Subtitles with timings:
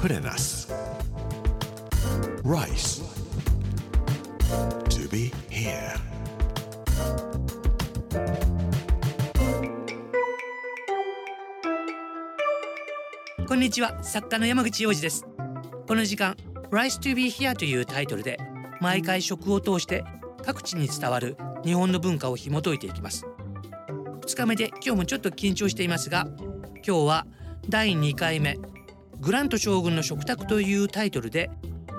[0.00, 0.66] Put in us.
[2.42, 3.02] Rice.
[4.88, 5.94] To be here.
[13.46, 15.26] こんにちは作家の山口洋二です
[15.86, 16.34] この時間
[16.70, 18.38] Rice to be here というタイトルで
[18.80, 20.02] 毎回食を通して
[20.42, 23.26] 各地に伝わる日本の文化を紐解いていきます
[24.22, 26.26] 2日目で今日もちょっと緊張していますが
[26.76, 27.26] 今日は
[27.68, 28.56] 第2回目
[29.20, 31.50] グラント将軍の食卓というタイトルで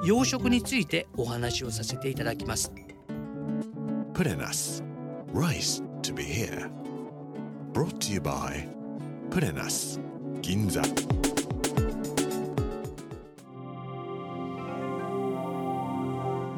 [0.03, 2.71] 洋食についてお話をさせていただきます.
[5.31, 6.71] Rice to be here.
[7.73, 8.67] Brought to you by
[9.63, 9.99] us.
[10.41, 10.81] Ginza.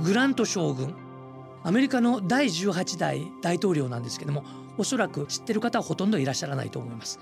[0.01, 0.95] グラント将軍
[1.63, 4.45] アメリカの第18代大統領なんですけども
[4.77, 7.19] おそらく知ってる方はほとんどいらっしゃらないと思います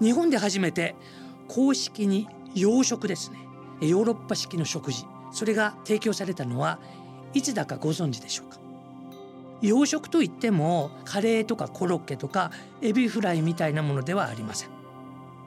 [0.00, 0.94] 日本で初めて
[1.48, 3.38] 公式に洋食ですね。
[3.80, 5.06] ヨーロッパ式の食事。
[5.32, 6.78] それが提供されたのは
[7.32, 8.58] いつだかご存知でしょうか？
[9.60, 12.50] 洋食といってもカレーとかコロッケとか
[12.82, 14.68] エビフライみたいなものではありません。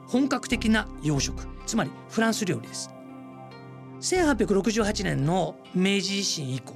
[0.06, 1.46] 本格的な洋食。
[1.66, 2.90] つまりフランス料理です。
[4.00, 6.74] 1868年の明治維新以降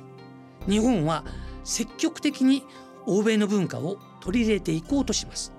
[0.69, 1.25] 日本は
[1.65, 2.65] 積極的に
[3.07, 5.53] 欧米の文化を取り入れていこうとします。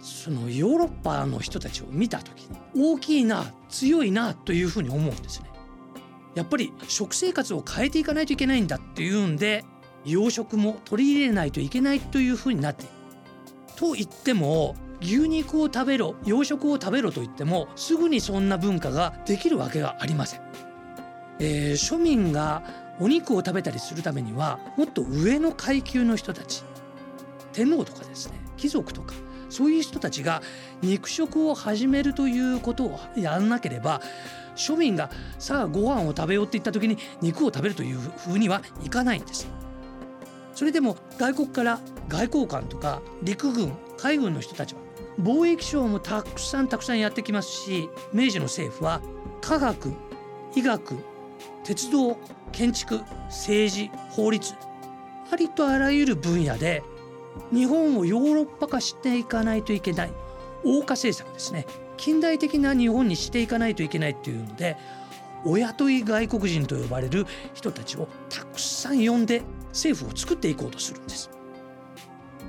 [0.00, 5.48] そのヨーロッパの人たちを見た時に大きいな強いなというふうに思うんですね。
[6.34, 9.64] やっぱり食生活を変えていかないといけないんだっていうんで
[10.04, 12.84] 洋食も取り入れないといけないというふうになって
[13.76, 20.40] と言っても牛肉を食べろ洋食を食べろと言ってもすぐにそんな文化ができるわけがありません、
[21.40, 22.62] えー庶民が
[23.00, 26.64] お肉を食べたりするためにはもっと上の階級の人たち
[27.52, 29.14] 天皇とかですね貴族とか
[29.48, 30.42] そういう人たちが
[30.82, 34.00] 肉食を始めるということをやらなければ
[34.56, 39.48] 庶民がさあご飯を食べようって言った時に肉を食べるというふうにはいかないんです。
[40.58, 44.80] それでも外国から外交官とか陸軍海軍の人たちは
[45.22, 49.00] 貿易商もたくさんたくさんやってきますし明治の政府は
[49.40, 49.92] 科学
[50.56, 50.96] 医学
[51.62, 52.16] 鉄道
[52.50, 54.54] 建築政治法律
[55.30, 56.82] ありとあらゆる分野で
[57.52, 60.12] 日本をヨーロッパ化していかないといけない。
[60.64, 61.66] 欧化政策ですね。
[61.98, 64.76] 近代的な日本にしていかないといけないというので
[65.44, 71.28] お雇い外国人と呼ばれる人たちをたくさん呼んで政府を作っていこうとするんです。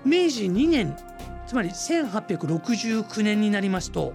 [0.06, 0.96] 明治2年
[1.46, 4.14] つまり1869年になりますと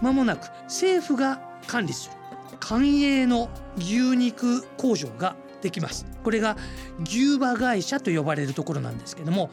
[0.00, 2.16] 間もなく政府が管理する
[2.60, 6.06] 官営の牛肉工場ができます。
[6.22, 6.56] これが
[7.04, 9.50] 牛馬会社と呼ばれるところなんですけども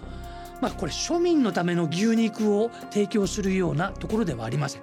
[0.61, 4.81] まあこれ庶民のための牛肉を提供するようなところではありません。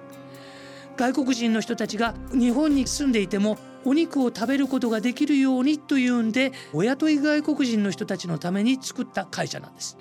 [0.95, 9.97] 外国人の人たちが日本に住んでいてもお肉を食べることができるようにというんでお雇い外国人の人たちのために作った会社なんです。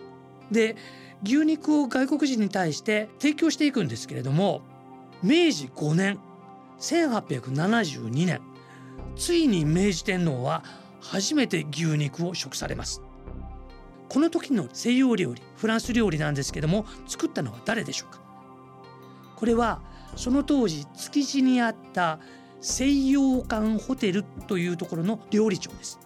[0.50, 0.76] で
[1.22, 4.60] 牛肉を外国人に対して提供していくんですけれども
[5.22, 6.18] 明治5年
[6.80, 8.40] 1872年
[9.16, 10.64] ついに明治天皇は
[11.00, 13.02] 初めて牛肉を食されます。
[14.12, 18.20] この時の西洋料理フランス料理なんですけども作ったのは誰でしょうか？
[19.36, 19.80] これは
[20.16, 22.18] その当時築地にあった
[22.60, 25.98] 西洋館ホテルというところの料理長です。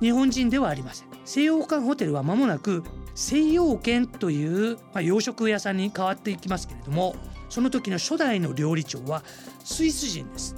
[0.00, 1.08] 日本人ではありません。
[1.24, 2.84] 西洋館ホテルは間もなく
[3.16, 7.16] 西洋軒という、まあ、洋食屋さんに変わっていきますけれども
[7.48, 9.24] その時の初代の料理長は
[9.64, 10.54] スイス人です。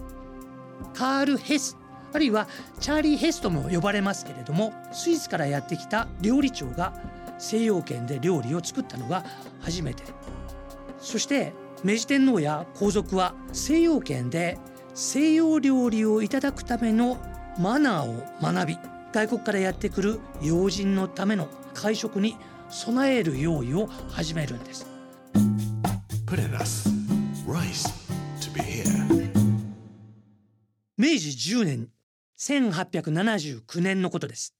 [0.92, 1.78] カール・ヘス。
[2.14, 2.46] あるいは
[2.78, 6.94] チャーリー・ヘスとも呼ばれますけれどもスイスからやってきた料理長が
[7.38, 9.24] 西洋圏で料理を作ったのが
[9.60, 10.04] 初めて
[11.00, 14.58] そして明治天皇や皇族は西洋圏で
[14.94, 17.18] 西洋料理をいただくための
[17.58, 18.78] マナーを学び
[19.12, 22.36] 外国からやってくる要人のための会食に
[22.68, 24.86] 備える用意を始めるんです.
[30.96, 31.88] 明治10年
[32.44, 34.54] 1879年のことです。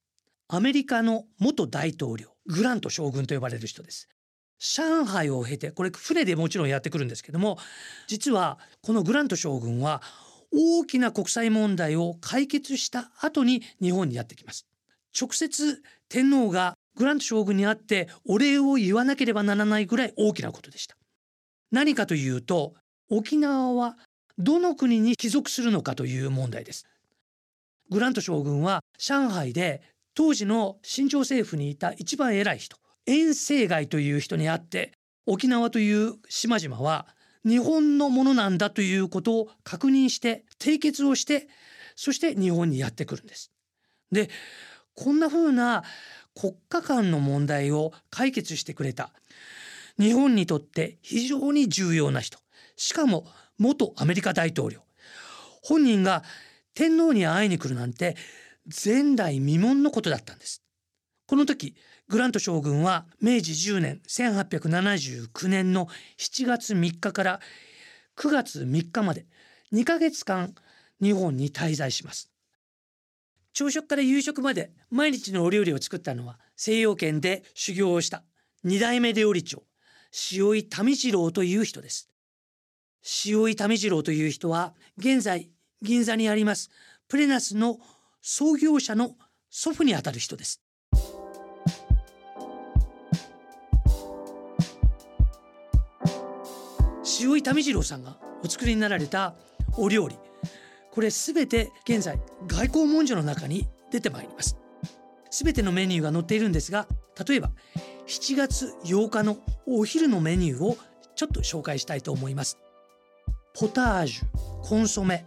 [0.47, 4.09] アメリカの元大統領グラント将軍と呼ばれる人です。
[4.57, 7.57] 上海を経てこれ船でもちろんやってくるんですけども
[8.07, 10.01] 実はこのグラント将軍は
[10.51, 14.65] 大きな国際問題を解決した後に日本にやってきます。
[15.19, 20.95] 直接天皇がグラント将軍に会ってお礼を言わなければならないぐらい大きなことでした。
[21.71, 22.73] 何かというと
[23.11, 23.95] 沖縄は
[24.39, 26.87] どの国に帰属するのかという問題です。
[27.89, 29.81] グラント将軍は上海で
[30.13, 34.93] 当時の清朝政府にいた一番偉い人遠征外という人に会って
[35.25, 37.07] 沖縄という島々は
[37.45, 41.47] 日本のものなんだということを確認して締結をして
[41.95, 43.51] そして日本にやってくるんです。
[44.11, 44.29] で
[44.95, 45.83] こんな風な
[46.33, 49.11] 国家間の問題を解決してくれた。
[49.97, 52.39] 日本にとって非常に重要な人。
[52.75, 53.25] しかも
[53.57, 54.81] 元アメリカ大統領。
[55.61, 56.23] 本人が
[56.75, 58.15] 天皇に会いに来るなんて
[58.85, 60.61] 前代未聞のことだったんです。
[61.27, 61.75] この時
[62.07, 65.87] グラント将軍は明治10年1879年の
[66.19, 67.39] 7月3日から
[68.17, 69.25] 9月3日まで
[69.73, 70.53] 2ヶ月間
[71.01, 72.29] 日本に滞在します。
[73.53, 78.23] 朝食から夕食まで毎日のお料理を作ったのは西洋圏で修行をした
[78.63, 79.63] 二代目料理長
[80.31, 82.09] 塩井民次郎という人です。
[83.25, 85.49] 塩井民次郎という人は現在
[85.85, 86.69] 銀座にあります
[87.07, 87.79] プレナスの
[88.21, 89.15] 創業者の
[89.49, 90.61] 祖父にあたる人です。
[97.21, 99.35] 塩井民次郎さんがお作りになられた
[99.77, 100.17] お料理。
[100.91, 104.57] これすべて現在外交文書の中に出てまいります。
[105.29, 106.87] すべてのメニューが載っているんですが
[107.27, 107.51] 例えば
[108.07, 110.77] 7月8日のお昼のメニューを
[111.15, 112.57] ちょっと紹介したいと思います。
[113.53, 114.25] ポタージュ
[114.67, 115.25] コンソメ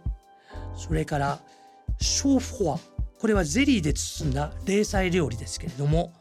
[0.79, 1.39] それから
[1.99, 2.79] ショーフォア
[3.19, 6.13] これはゼリーで包んだ冷菜料理ですけれども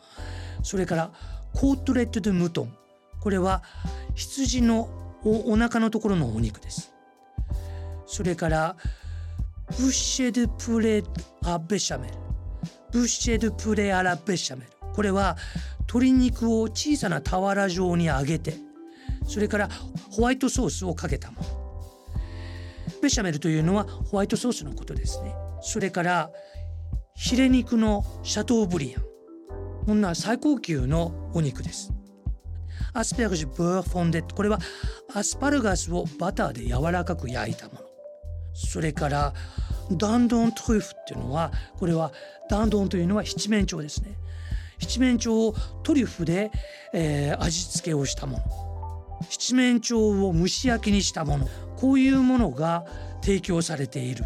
[0.62, 1.10] それから
[1.54, 2.74] コートレット・ドゥ・ムトン
[3.20, 3.62] これは
[4.14, 4.90] 羊の
[5.24, 6.92] おお腹のところのお肉です。
[8.06, 8.76] それから
[9.78, 11.02] ブッシェ・ドゥ・プレ・
[11.44, 12.14] ア・ベシャメル
[12.90, 15.36] ブッシェ・ドゥ・プレ・アラ・ベシャメルこれは
[15.80, 18.54] 鶏肉を小さな俵状に揚げて
[19.26, 19.68] それから
[20.10, 21.57] ホワイトソースをかけたもの。
[23.00, 25.34] ベシャメルというのはホワイトソースのことですね。
[25.60, 26.30] それから
[27.14, 29.04] ヒレ肉のシャトーブリアン。
[29.86, 31.90] こんな最高級のお肉です。
[32.92, 34.58] アスペルジュ・ブーフォンデットこれは
[35.14, 37.80] アスパルガスをバターで柔らかく焼いたもの。
[38.54, 39.34] それから
[39.92, 42.12] ダンドントリュフっていうのはこれは
[42.50, 44.16] ダンドンというのは七面鳥ですね。
[44.80, 46.50] 七面鳥をトリュフで、
[46.92, 49.18] えー、味付けをしたもの。
[49.28, 51.48] 七面鳥を蒸し焼きにしたもの。
[51.78, 52.84] こういうものが
[53.22, 54.24] 提供されている。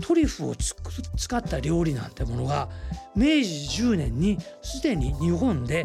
[0.00, 2.70] トリュフを使った料理なんてものが
[3.14, 5.84] 明治10年にすでに日本で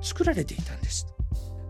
[0.00, 1.06] 作られていたんです。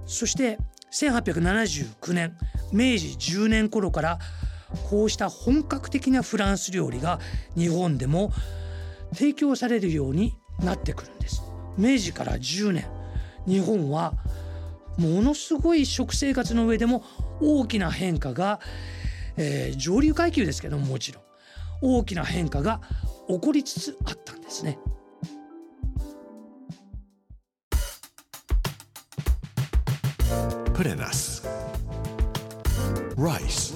[0.07, 0.59] そして
[0.93, 2.37] 1879年
[2.73, 4.19] 明治10年頃から
[4.89, 7.19] こうした本格的なフランス料理が
[7.57, 8.31] 日本でも
[9.15, 11.43] 提供されるようになってくるんです。
[11.77, 12.87] 明治から10年
[13.47, 14.13] 日本は
[14.99, 17.03] ものすごい食生活の上でも
[17.40, 18.61] 大きな変化が、
[19.37, 21.23] えー、上流階級ですけどももちろん
[21.81, 22.81] 大きな変化が
[23.29, 24.79] 起こりつつあったんですね。
[30.75, 31.44] プレナス
[33.17, 33.75] Rice.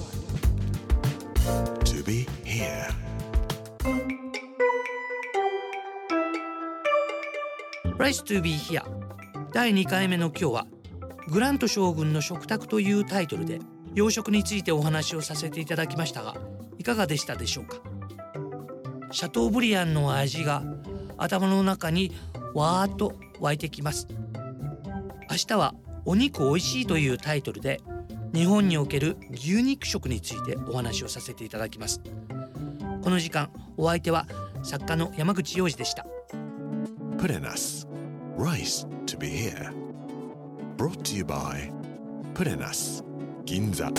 [1.83, 2.87] To be here.
[7.97, 8.83] Rice to be here.
[9.51, 10.67] 第2回目の今日は
[11.27, 13.59] グラント将軍の食卓というタイトルで
[13.95, 16.35] 洋食についてお話をさせていただきましたが
[16.77, 17.77] いかがでしたでしょうか？
[19.11, 20.63] シャトーブリアンの味が
[21.17, 22.11] 頭の中に
[22.53, 24.07] わーっと湧いてきます。
[25.29, 25.75] 明日は
[26.05, 27.79] お肉おいしいというタイトルで
[28.33, 32.01] 日本における牛肉食についてお話をさせていただきます。
[33.03, 34.27] この時間お相手は
[34.63, 36.05] 作家の山口洋二でした。
[37.17, 37.87] プレナス
[38.37, 39.71] Rice to be here.
[40.76, 41.70] brought to you by
[42.34, 43.04] プレナス
[43.44, 43.90] 銀座